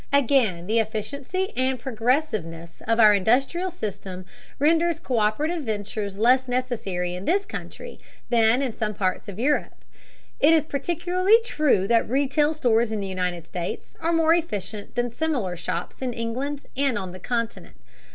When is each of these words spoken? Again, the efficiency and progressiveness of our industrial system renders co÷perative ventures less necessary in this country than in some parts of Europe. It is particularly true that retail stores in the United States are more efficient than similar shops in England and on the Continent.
Again, 0.11 0.65
the 0.65 0.79
efficiency 0.79 1.53
and 1.55 1.79
progressiveness 1.79 2.81
of 2.87 2.99
our 2.99 3.13
industrial 3.13 3.69
system 3.69 4.25
renders 4.57 4.99
co÷perative 4.99 5.61
ventures 5.61 6.17
less 6.17 6.47
necessary 6.47 7.13
in 7.13 7.25
this 7.25 7.45
country 7.45 7.99
than 8.27 8.63
in 8.63 8.73
some 8.73 8.95
parts 8.95 9.29
of 9.29 9.37
Europe. 9.37 9.85
It 10.39 10.53
is 10.53 10.65
particularly 10.65 11.35
true 11.45 11.87
that 11.87 12.09
retail 12.09 12.55
stores 12.55 12.91
in 12.91 12.99
the 12.99 13.05
United 13.05 13.45
States 13.45 13.95
are 13.99 14.11
more 14.11 14.33
efficient 14.33 14.95
than 14.95 15.11
similar 15.11 15.55
shops 15.55 16.01
in 16.01 16.13
England 16.13 16.65
and 16.75 16.97
on 16.97 17.11
the 17.11 17.19
Continent. 17.19 17.77